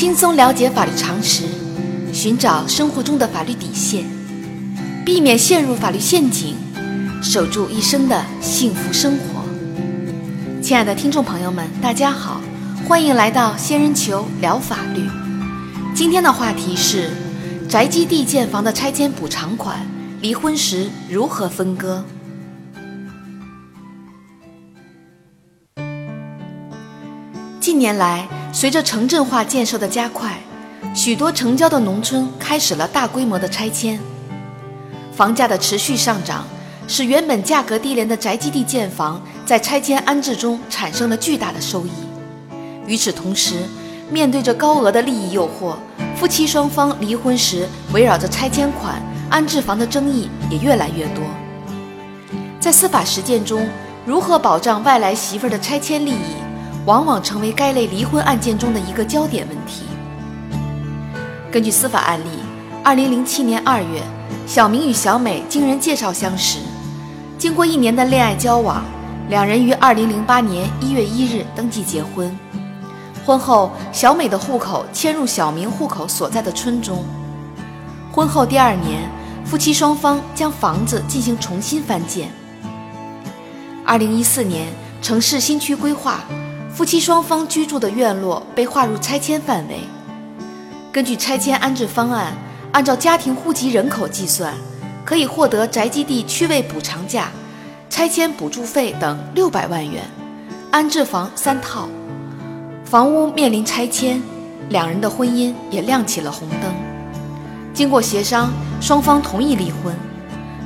[0.00, 1.42] 轻松了解法律常识，
[2.10, 4.02] 寻找生活中的法律底线，
[5.04, 6.56] 避免陷入法律陷阱，
[7.22, 9.44] 守住一生的幸福生活。
[10.62, 12.40] 亲爱的听众朋友们，大家好，
[12.88, 15.06] 欢迎来到仙人球聊法律。
[15.94, 17.10] 今天的话题是：
[17.68, 19.86] 宅基地建房的拆迁补偿款，
[20.22, 22.02] 离婚时如何分割？
[27.70, 30.36] 近年来，随着城镇化建设的加快，
[30.92, 33.96] 许多城郊的农村开始了大规模的拆迁。
[35.14, 36.44] 房价的持续上涨，
[36.88, 41.90] 使原本价格低廉的宅基地建房在拆迁安置中产生了巨大的收益。
[42.88, 43.54] 与此同时，
[44.10, 45.76] 面对着高额的利益诱惑，
[46.16, 51.22] 夫妻双方离婚时围绕着拆迁款、安置房的争议也越来越多。
[52.58, 53.64] 在司法实践中，
[54.04, 56.49] 如何保障外来媳妇的拆迁利益？
[56.86, 59.84] 往往成为该类离婚案件中的一个焦点问题。
[61.50, 62.38] 根据司法案例，
[62.82, 64.02] 二零零七年二月，
[64.46, 66.58] 小明与小美经人介绍相识，
[67.36, 68.82] 经过一年的恋爱交往，
[69.28, 72.36] 两人于二零零八年一月一日登记结婚。
[73.26, 77.04] 婚后，小美的户口迁入小明户口所在的村中。
[78.12, 79.08] 婚后第二年，
[79.44, 82.30] 夫妻双方将房子进行重新翻建。
[83.84, 84.68] 二零一四年，
[85.02, 86.20] 城市新区规划。
[86.72, 89.80] 夫妻双方居住的院落被划入拆迁范围。
[90.92, 92.32] 根据拆迁安置方案，
[92.72, 94.54] 按照家庭户籍人口计算，
[95.04, 97.28] 可以获得宅基地区位补偿价、
[97.88, 100.02] 拆迁补助费等六百万元，
[100.70, 101.88] 安置房三套。
[102.84, 104.22] 房屋面临拆迁，
[104.68, 106.72] 两人的婚姻也亮起了红灯。
[107.74, 109.94] 经过协商，双方同意离婚，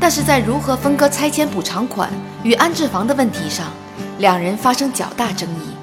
[0.00, 2.10] 但是在如何分割拆迁补偿款
[2.42, 3.66] 与安置房的问题上，
[4.18, 5.75] 两人发生较大争议。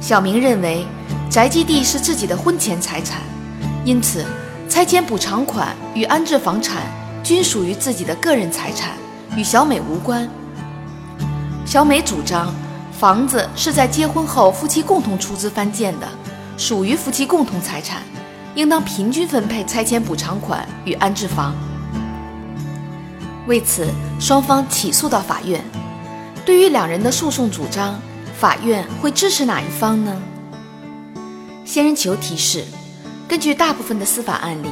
[0.00, 0.86] 小明认为，
[1.28, 3.20] 宅基地是自己的婚前财产，
[3.84, 4.24] 因此
[4.68, 6.84] 拆迁补偿款与安置房产
[7.22, 8.92] 均属于自己的个人财产，
[9.36, 10.28] 与小美无关。
[11.66, 12.54] 小美主张，
[12.92, 16.08] 房子是在结婚后夫妻共同出资翻建的，
[16.56, 18.00] 属于夫妻共同财产，
[18.54, 21.52] 应当平均分配拆迁补偿款与安置房。
[23.48, 23.88] 为此，
[24.20, 25.62] 双方起诉到法院。
[26.46, 28.00] 对于两人的诉讼主张。
[28.38, 30.16] 法院会支持哪一方呢？
[31.64, 32.64] 仙人球提示：
[33.26, 34.68] 根据大部分的司法案例，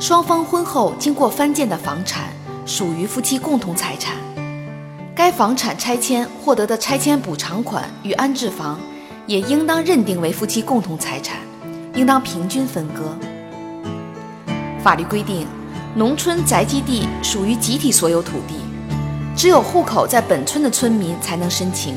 [0.00, 2.30] 双方婚后经过翻建的房产
[2.66, 4.16] 属于夫妻共同财产，
[5.14, 8.76] 该房产拆迁获得的拆迁补偿款与安置房
[9.28, 11.36] 也应当认定为夫妻共同财产，
[11.94, 13.16] 应当平均分割。
[14.82, 15.46] 法律规定，
[15.94, 18.56] 农村宅基地属于集体所有土地，
[19.36, 21.94] 只有户口在本村的村民才能申请。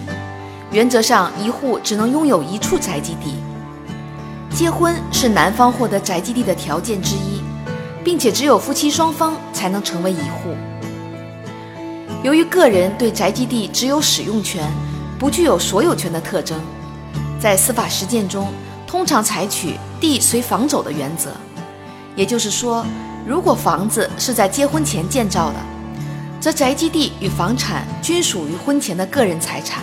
[0.71, 3.35] 原则上，一户只能拥有一处宅基地。
[4.51, 7.41] 结婚是男方获得宅基地的条件之一，
[8.03, 10.55] 并且只有夫妻双方才能成为一户。
[12.21, 14.63] 由于个人对宅基地只有使用权，
[15.17, 16.59] 不具有所有权的特征，
[17.39, 18.47] 在司法实践中，
[18.85, 21.31] 通常采取地随房走的原则。
[22.15, 22.85] 也就是说，
[23.25, 25.55] 如果房子是在结婚前建造的，
[26.39, 29.81] 则宅基地与房产均属于婚前的个人财产。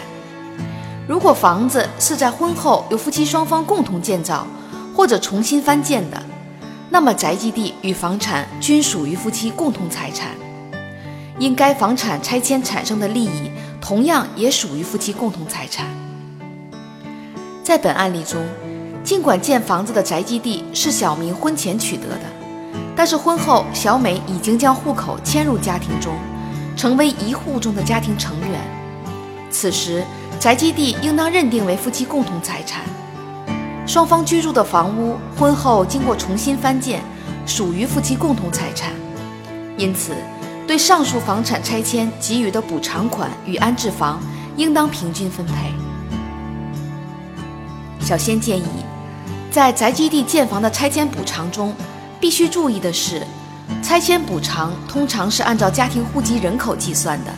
[1.09, 4.45] 如果房子是在婚后由夫妻双方共同建造
[4.93, 6.21] 或者重新翻建的，
[6.91, 10.31] 那么宅基地与房产均属于夫妻共同财产，
[11.39, 15.87] 因该房产拆迁产生的利益同样也属于夫妻共同财产。
[17.63, 18.45] 在本案例中，
[19.05, 22.25] 尽管建房子的宅基地是小明婚前取得的，
[22.97, 26.13] 但是婚后小美已经将户口迁入家庭中，
[26.77, 28.61] 成为一户中的家庭成员，
[29.53, 30.03] 此时。
[30.47, 32.85] 宅基地应当认定为夫妻共同财产，
[33.85, 37.03] 双方居住的房屋婚后经过重新翻建，
[37.45, 38.93] 属于夫妻共同财产。
[39.77, 40.13] 因此，
[40.65, 44.21] 对上述房产拆迁给予的补偿款与安置房，
[44.57, 45.53] 应当平均分配。
[48.01, 48.85] 小仙建议，
[49.51, 51.75] 在宅基地建房的拆迁补偿中，
[52.21, 53.21] 必须注意的是，
[53.83, 57.35] 拆迁补偿通常是按照家庭户籍人口计算的，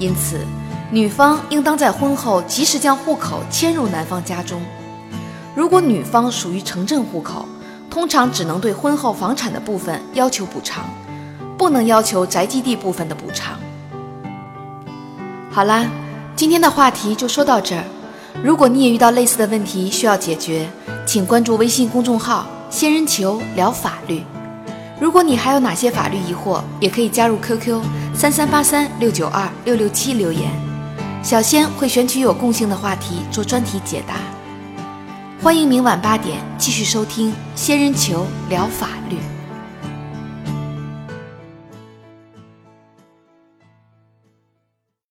[0.00, 0.44] 因此。
[0.92, 4.60] 女方应当在婚后及时将户口迁入男方家中。
[5.54, 7.46] 如果女方属于城镇户口，
[7.88, 10.84] 通常只能对婚后房产的部分要求补偿，
[11.56, 13.58] 不能要求宅基地部分的补偿。
[15.50, 15.86] 好啦，
[16.36, 17.84] 今天的话题就说到这儿。
[18.44, 20.68] 如果你也遇到类似的问题需要解决，
[21.06, 24.22] 请关注微信公众号“仙人球聊法律”。
[25.00, 27.82] 如果你还有哪些法律疑惑，也可以加入 QQ
[28.14, 30.50] 三三八三六九二六六七留言。
[31.22, 34.16] 小仙会选取有共性的话题做专题解答。
[35.40, 39.31] 欢迎明晚八点继续收听仙人球聊法律。